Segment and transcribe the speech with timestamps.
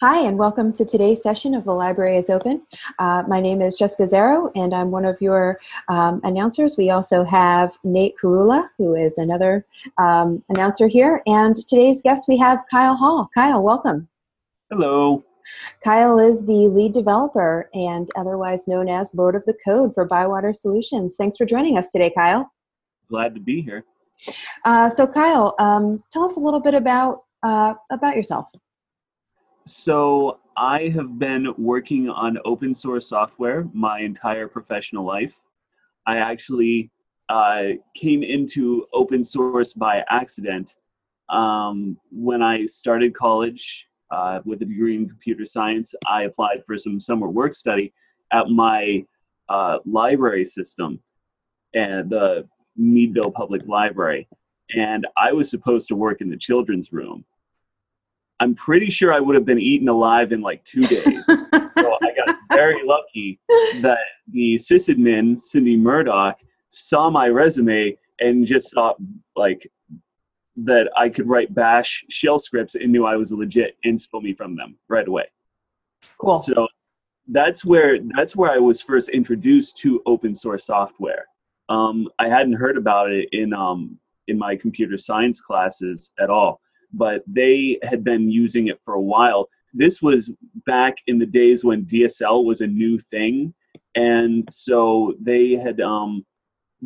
[0.00, 2.62] Hi, and welcome to today's session of The Library is Open.
[3.00, 6.76] Uh, my name is Jessica Zero, and I'm one of your um, announcers.
[6.76, 9.66] We also have Nate Curulla, who is another
[9.98, 11.20] um, announcer here.
[11.26, 13.28] And today's guest, we have Kyle Hall.
[13.34, 14.06] Kyle, welcome.
[14.70, 15.24] Hello.
[15.82, 20.54] Kyle is the lead developer and otherwise known as Lord of the Code for ByWater
[20.54, 21.16] Solutions.
[21.16, 22.52] Thanks for joining us today, Kyle.
[23.10, 23.84] Glad to be here.
[24.64, 28.48] Uh, so, Kyle, um, tell us a little bit about uh, about yourself.
[29.68, 35.34] So, I have been working on open source software my entire professional life.
[36.06, 36.90] I actually
[37.28, 40.74] uh, came into open source by accident
[41.28, 45.94] um, when I started college uh, with a degree in computer science.
[46.06, 47.92] I applied for some summer work study
[48.32, 49.04] at my
[49.50, 50.98] uh, library system
[51.74, 54.28] and the Meadville Public Library,
[54.74, 57.26] and I was supposed to work in the children's room.
[58.40, 61.24] I'm pretty sure I would have been eaten alive in like two days.
[61.26, 63.40] so I got very lucky
[63.80, 68.94] that the sysadmin, Cindy Murdoch, saw my resume and just saw
[69.36, 69.70] like
[70.56, 74.34] that I could write bash shell scripts and knew I was legit and stole me
[74.34, 75.26] from them right away.
[76.18, 76.36] Cool.
[76.36, 76.68] So
[77.28, 81.26] that's where that's where I was first introduced to open source software.
[81.68, 86.60] Um, I hadn't heard about it in um, in my computer science classes at all
[86.92, 89.48] but they had been using it for a while.
[89.74, 90.30] This was
[90.66, 93.54] back in the days when DSL was a new thing,
[93.94, 96.24] and so they had um,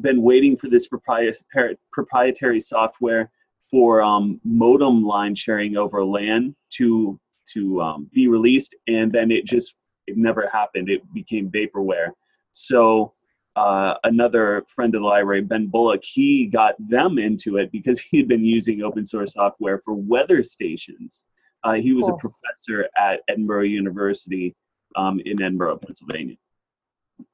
[0.01, 3.31] been waiting for this proprietary, software
[3.71, 9.45] for um, modem line sharing over LAN to to um, be released, and then it
[9.45, 9.75] just
[10.07, 10.89] it never happened.
[10.89, 12.13] It became vaporware.
[12.53, 13.15] So
[13.57, 18.17] uh, another friend of the library, Ben Bullock, he got them into it because he
[18.17, 21.27] had been using open source software for weather stations.
[21.65, 22.15] Uh, he was cool.
[22.15, 24.55] a professor at Edinboro University
[24.97, 26.37] um, in Edinboro, Pennsylvania.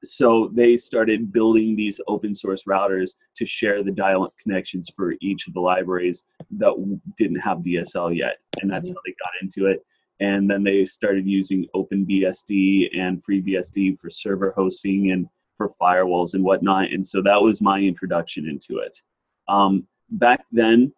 [0.03, 5.47] So they started building these open source routers to share the dial-up connections for each
[5.47, 6.73] of the libraries that
[7.17, 8.95] didn't have DSL yet, and that's mm-hmm.
[8.95, 9.83] how they got into it.
[10.19, 15.27] And then they started using OpenBSD and FreeBSD for server hosting and
[15.59, 16.89] for firewalls and whatnot.
[16.91, 19.03] And so that was my introduction into it.
[19.49, 20.93] Um, back then,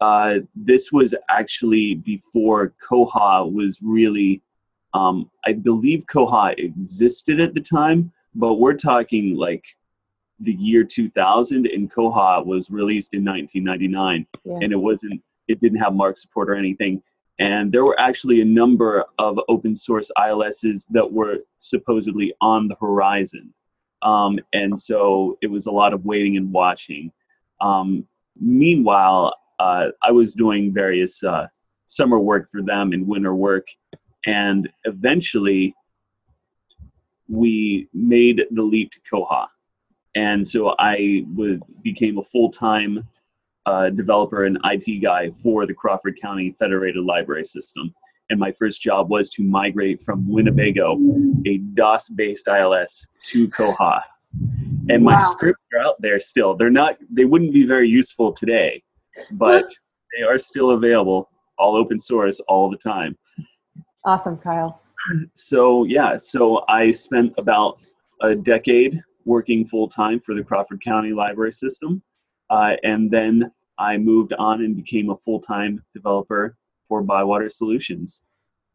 [0.00, 4.40] uh, this was actually before Koha was really,
[4.94, 9.64] um, I believe Koha existed at the time, but we're talking like
[10.40, 14.54] the year 2000 and Koha was released in 1999 yeah.
[14.62, 17.02] and it wasn't, it didn't have MARC support or anything.
[17.38, 22.76] And there were actually a number of open source ILSs that were supposedly on the
[22.80, 23.52] horizon.
[24.02, 27.12] Um, and so it was a lot of waiting and watching.
[27.60, 28.06] Um,
[28.40, 31.46] meanwhile, uh, I was doing various uh,
[31.86, 33.68] summer work for them and winter work.
[34.26, 35.74] And eventually,
[37.28, 39.46] we made the leap to Koha.
[40.14, 41.24] And so I
[41.82, 43.06] became a full time
[43.66, 47.94] uh, developer and IT guy for the Crawford County Federated Library System
[48.30, 50.98] and my first job was to migrate from Winnebago,
[51.46, 54.00] a DOS based ILS, to Koha.
[54.88, 55.20] And my wow.
[55.20, 56.56] scripts are out there still.
[56.56, 58.82] They're not, they wouldn't be very useful today,
[59.32, 59.68] but
[60.16, 63.16] they are still available, all open source, all the time.
[64.04, 64.80] Awesome, Kyle.
[65.34, 67.80] So, yeah, so I spent about
[68.20, 72.02] a decade working full time for the Crawford County Library System.
[72.50, 76.56] Uh, and then I moved on and became a full time developer
[76.88, 78.20] for Bywater Solutions.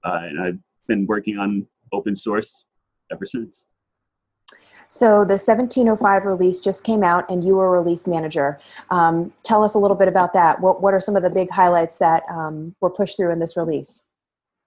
[0.03, 2.65] Uh, and I've been working on open source
[3.11, 3.67] ever since.
[4.87, 8.59] So the 1705 release just came out and you were release manager.
[8.89, 10.59] Um, tell us a little bit about that.
[10.59, 13.55] What, what are some of the big highlights that um, were pushed through in this
[13.55, 14.03] release?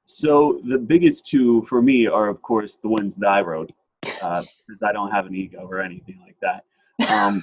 [0.07, 3.71] So the biggest two for me are, of course, the ones that I wrote,
[4.01, 4.47] because
[4.83, 6.65] uh, I don't have an ego or anything like that.
[7.13, 7.43] Um,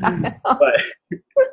[0.42, 0.80] but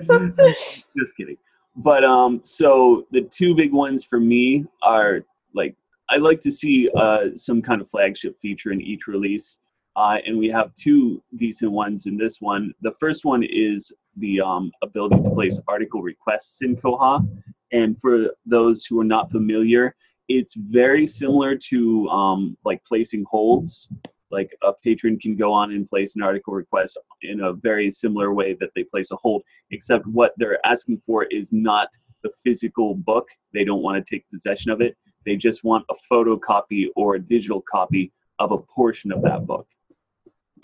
[0.98, 1.38] just kidding
[1.78, 5.76] but um, so the two big ones for me are like
[6.10, 9.58] I like to see uh, some kind of flagship feature in each release,
[9.96, 12.74] uh, and we have two decent ones in this one.
[12.82, 17.28] The first one is the um, ability to place article requests in Koha,
[17.72, 19.96] and for those who are not familiar,
[20.28, 23.90] it's very similar to um, like placing holds
[24.32, 28.34] like a patron can go on and place an article request in a very similar
[28.34, 31.90] way that they place a hold except what they're asking for is not
[32.24, 33.28] the physical book.
[33.54, 34.98] They don't want to take possession of it.
[35.26, 39.68] They just want a photocopy or a digital copy of a portion of that book.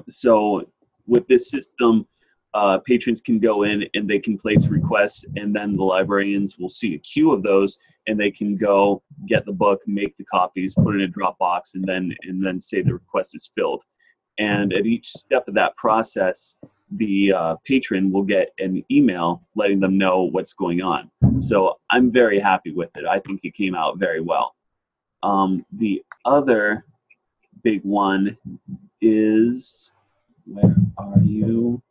[0.09, 0.69] So
[1.05, 2.07] with this system
[2.53, 6.69] uh, patrons can go in and they can place requests, and then the librarians will
[6.69, 10.73] see a queue of those, and they can go get the book, make the copies,
[10.75, 13.83] put it in a Dropbox, and then and then say the request is filled.
[14.37, 16.55] And at each step of that process,
[16.91, 21.09] the uh, patron will get an email letting them know what's going on.
[21.39, 23.05] So I'm very happy with it.
[23.05, 24.55] I think it came out very well.
[25.23, 26.85] Um, the other
[27.63, 28.37] big one
[29.01, 29.91] is
[30.45, 31.81] where are you?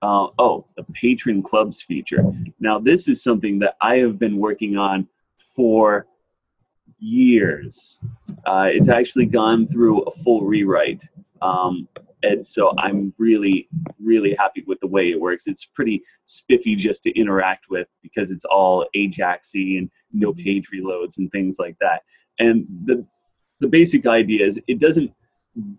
[0.00, 2.24] Uh, oh, the patron clubs feature.
[2.60, 5.08] Now, this is something that I have been working on
[5.56, 6.06] for
[6.98, 8.00] years.
[8.46, 11.04] Uh, it's actually gone through a full rewrite.
[11.42, 11.88] Um,
[12.22, 13.68] and so I'm really,
[14.00, 15.46] really happy with the way it works.
[15.46, 21.18] It's pretty spiffy just to interact with because it's all Ajaxy and no page reloads
[21.18, 22.02] and things like that.
[22.38, 23.06] And the
[23.60, 25.12] the basic idea is it doesn't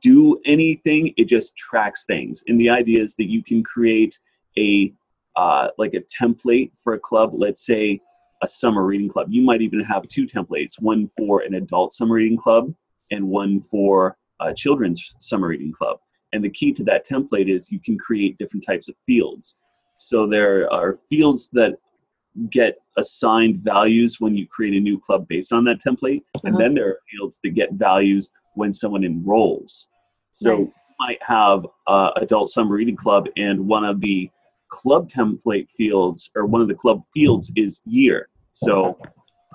[0.01, 2.43] do anything it just tracks things.
[2.47, 4.17] And the idea is that you can create
[4.57, 4.93] a
[5.35, 8.01] uh, like a template for a club let's say
[8.41, 9.27] a summer reading club.
[9.29, 12.73] You might even have two templates one for an adult summer reading club
[13.11, 15.99] and one for a children's summer reading club.
[16.31, 19.55] And the key to that template is you can create different types of fields.
[19.97, 21.77] So there are fields that
[22.49, 26.21] get assigned values when you create a new club based on that template.
[26.35, 26.47] Uh-huh.
[26.47, 28.29] and then there are fields that get values
[28.59, 29.87] when someone enrolls.
[30.31, 30.77] So nice.
[30.77, 34.29] you might have uh, adult summer reading club, and one of the
[34.67, 38.29] club template fields or one of the club fields is year.
[38.53, 38.99] So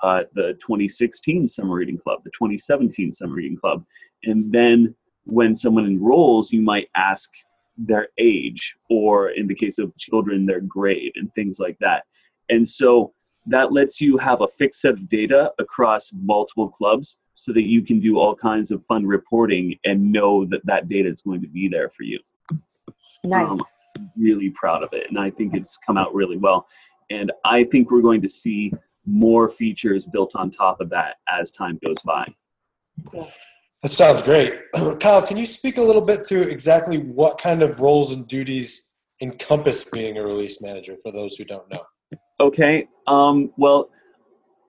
[0.03, 3.85] uh, the 2016 summer reading club, the 2017 summer reading club,
[4.23, 7.31] and then when someone enrolls, you might ask
[7.77, 12.03] their age, or in the case of children, their grade, and things like that.
[12.49, 13.13] And so
[13.47, 17.81] that lets you have a fixed set of data across multiple clubs so that you
[17.81, 21.47] can do all kinds of fun reporting and know that that data is going to
[21.47, 22.19] be there for you.
[23.23, 23.51] Nice.
[23.51, 23.59] Um,
[24.17, 26.67] really proud of it, and I think it's come out really well.
[27.11, 28.73] And I think we're going to see
[29.05, 32.25] more features built on top of that as time goes by.
[33.83, 34.53] That sounds great.
[34.99, 38.89] Kyle, can you speak a little bit to exactly what kind of roles and duties
[39.21, 41.83] encompass being a release manager for those who don't know?
[42.39, 42.87] Okay.
[43.07, 43.89] Um, well,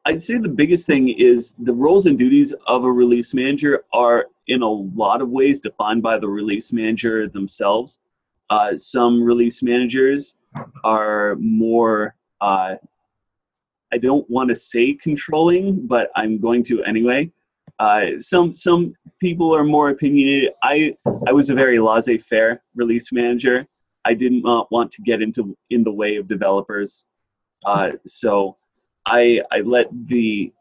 [0.07, 4.27] I'd say the biggest thing is the roles and duties of a release manager are
[4.47, 7.99] in a lot of ways defined by the release manager themselves.
[8.49, 10.37] Uh, some release managers
[10.85, 12.77] are more, uh,
[13.93, 17.33] I don't want to say controlling, but I'm going to anyway.
[17.81, 20.53] Uh, some some people are more opinionated.
[20.63, 23.67] I I was a very laissez-faire release manager.
[24.05, 27.07] I didn't want to get into in the way of developers.
[27.65, 28.57] Uh, so
[29.07, 30.53] I I let the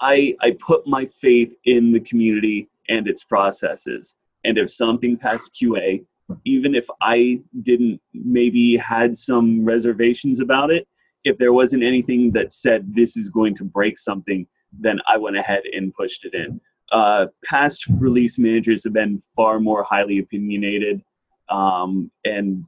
[0.00, 4.14] I I put my faith in the community and its processes.
[4.44, 6.04] And if something passed QA,
[6.44, 10.86] even if I didn't maybe had some reservations about it,
[11.24, 14.46] if there wasn't anything that said this is going to break something,
[14.78, 16.60] then I went ahead and pushed it in.
[16.92, 21.02] Uh, past release managers have been far more highly opinionated,
[21.48, 22.62] um, and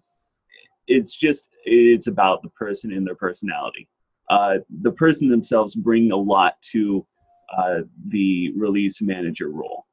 [0.86, 3.88] it's just it's about the person and their personality.
[4.30, 7.06] Uh, the person themselves bring a lot to
[7.56, 9.86] uh, the release manager role.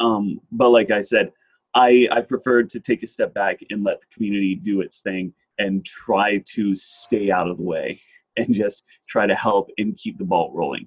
[0.00, 1.32] Um, but like I said,
[1.74, 5.32] I, I preferred to take a step back and let the community do its thing
[5.58, 8.00] and try to stay out of the way
[8.36, 10.86] and just try to help and keep the ball rolling.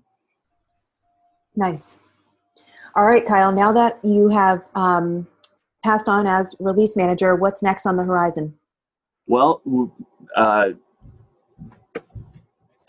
[1.55, 1.97] Nice.
[2.95, 5.27] All right, Kyle, now that you have um,
[5.83, 8.53] passed on as release manager, what's next on the horizon?
[9.27, 9.61] Well,
[10.35, 10.69] uh,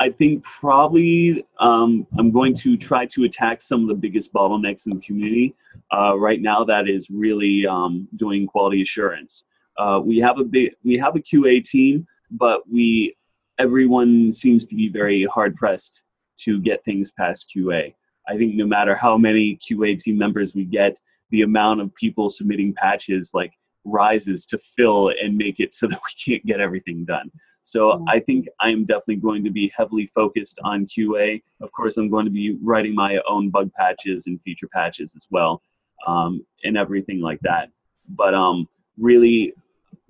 [0.02, 4.86] I think probably um, I'm going to try to attack some of the biggest bottlenecks
[4.86, 5.54] in the community.
[5.92, 9.44] Uh, right now, that is really um, doing quality assurance.
[9.78, 13.16] Uh, we have a big, we have a QA team, but we
[13.58, 16.02] everyone seems to be very hard pressed
[16.38, 17.94] to get things past QA.
[18.28, 20.96] I think no matter how many QA team members we get,
[21.30, 23.52] the amount of people submitting patches like
[23.84, 27.30] rises to fill and make it so that we can't get everything done.
[27.62, 28.08] So mm-hmm.
[28.08, 31.42] I think I'm definitely going to be heavily focused on QA.
[31.60, 35.26] Of course, I'm going to be writing my own bug patches and feature patches as
[35.30, 35.62] well,
[36.06, 37.70] um, and everything like that.
[38.08, 39.54] But um, really,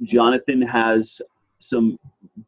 [0.02, 1.21] Jonathan has
[1.59, 1.99] some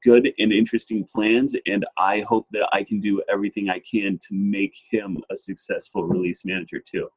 [0.02, 4.34] good and interesting plans, and I hope that I can do everything I can to
[4.34, 7.08] make him a successful release manager too.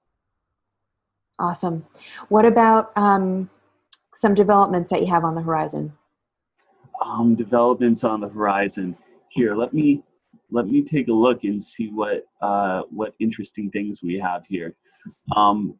[1.39, 1.85] Awesome.
[2.29, 3.49] What about um,
[4.13, 5.93] some developments that you have on the horizon?
[7.01, 8.95] Um, developments on the horizon.
[9.29, 10.03] Here, let me
[10.49, 14.75] let me take a look and see what uh, what interesting things we have here.
[15.35, 15.77] Um,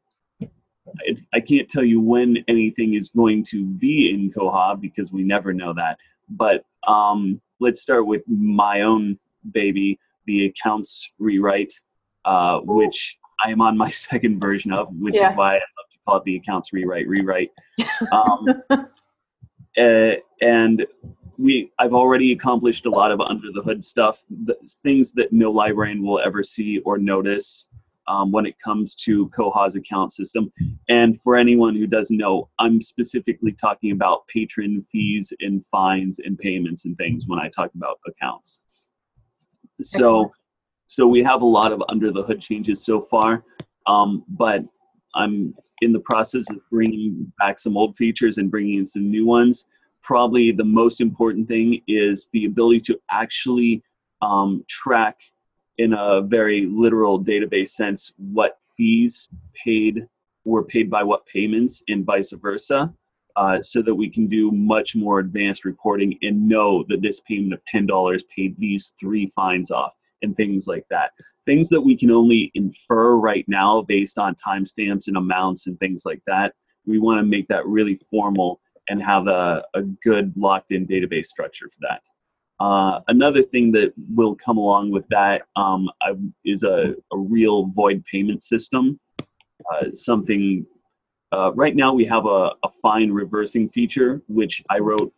[1.33, 5.53] I can't tell you when anything is going to be in Koha because we never
[5.53, 5.97] know that.
[6.29, 9.19] But um, let's start with my own
[9.51, 11.73] baby, the accounts rewrite,
[12.25, 15.31] uh, which I am on my second version of, which Yeah.
[15.31, 15.76] is why I love to
[16.07, 17.51] call it the accounts rewrite rewrite.
[18.11, 18.63] Um,
[19.77, 20.11] uh,
[20.41, 20.85] and
[21.37, 25.51] we I've already accomplished a lot of under the hood stuff, the, things that no
[25.51, 27.67] librarian will ever see or notice
[28.07, 30.51] um, when it comes to Koha's account system.
[30.89, 36.37] And for anyone who doesn't know, I'm specifically talking about patron fees and fines and
[36.37, 38.61] payments and things when I talk about accounts.
[39.81, 40.31] So, Excellent.
[40.87, 43.43] so we have a lot of under the hood changes so far,
[43.85, 44.63] um, but
[45.13, 49.25] I'm in the process of bringing back some old features and bringing in some new
[49.25, 49.65] ones.
[50.01, 53.83] Probably the most important thing is the ability to actually
[54.21, 55.19] um, track
[55.77, 60.07] in a very literal database sense what fees paid
[60.45, 62.91] were paid by what payments and vice versa
[63.35, 67.53] uh, so that we can do much more advanced reporting and know that this payment
[67.53, 69.93] of $10 paid these three fines off
[70.23, 71.11] and things like that
[71.47, 76.03] things that we can only infer right now based on timestamps and amounts and things
[76.05, 76.53] like that
[76.85, 81.25] we want to make that really formal and have a, a good locked in database
[81.25, 82.01] structure for that
[82.59, 85.89] uh, another thing that will come along with that um,
[86.43, 88.99] is a, a real void payment system.
[89.71, 90.65] Uh, something
[91.31, 95.13] uh, right now we have a, a fine reversing feature, which I wrote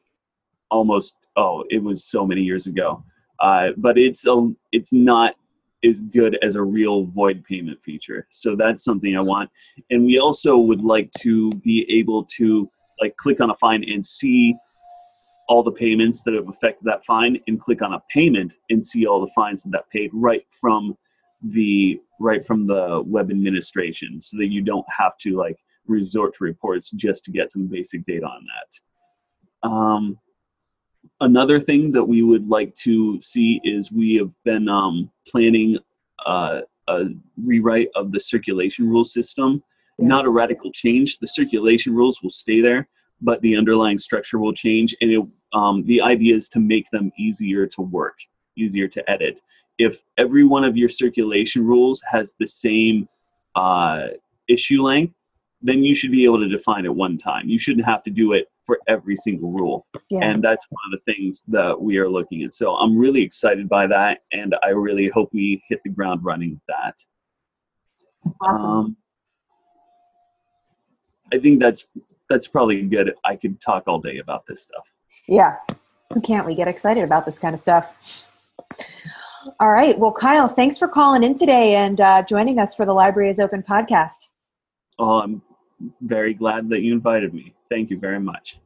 [0.71, 3.03] almost oh it was so many years ago,
[3.39, 5.35] uh, but it's a, it's not
[5.83, 8.27] as good as a real void payment feature.
[8.29, 9.49] So that's something I want,
[9.89, 12.69] and we also would like to be able to
[12.99, 14.55] like click on a fine and see
[15.49, 19.07] all the payments that have affected that fine and click on a payment and see
[19.07, 20.95] all the fines that that paid right from
[21.41, 25.57] the right from the web administration so that you don't have to like
[25.87, 30.17] resort to reports just to get some basic data on that um,
[31.21, 35.77] another thing that we would like to see is we have been um, planning
[36.25, 37.05] uh, a
[37.43, 39.63] rewrite of the circulation rule system.
[39.97, 40.07] Yeah.
[40.07, 41.17] not a radical change.
[41.19, 42.87] The circulation rules will stay there
[43.21, 47.11] but the underlying structure will change and it, um, the idea is to make them
[47.17, 48.17] easier to work
[48.57, 49.41] easier to edit.
[49.77, 53.07] If every one of your circulation rules has the same
[53.55, 54.07] uh,
[54.47, 55.13] issue length
[55.61, 58.33] then you should be able to define it one time you shouldn't have to do
[58.33, 60.23] it for every single rule Yeah.
[60.23, 63.67] and that's one of the things that we are looking at so i'm really excited
[63.67, 66.95] by that and i really hope we hit the ground running with that
[68.41, 68.69] awesome.
[68.71, 68.97] um,
[71.31, 71.85] I think that's
[72.29, 73.13] that's probably good.
[73.25, 74.83] I could talk all day about this stuff.
[75.27, 75.57] Yeah.
[76.13, 78.27] Who can't we get excited about this kind of stuff?
[79.59, 79.97] All right.
[79.97, 83.39] Well, Kyle, thanks for calling in today and uh, joining us for the Library is
[83.39, 84.29] Open podcast.
[84.97, 85.41] Oh, I'm
[86.01, 87.53] very glad that you invited me.
[87.69, 88.59] Thank you very much.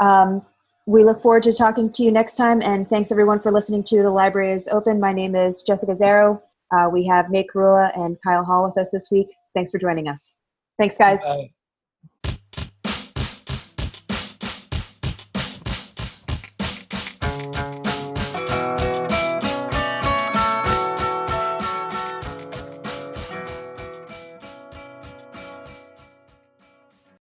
[0.00, 0.44] Um,
[0.86, 2.62] we look forward to talking to you next time.
[2.62, 4.98] And thanks everyone for listening to The Library is Open.
[4.98, 6.40] My name is Jessica Zarrow.
[6.72, 9.28] Uh, we have Nate Curulla and Kyle Hall with us this week.
[9.54, 10.34] Thanks for joining us.
[10.78, 11.24] Thanks, guys.
[11.24, 11.50] Bye.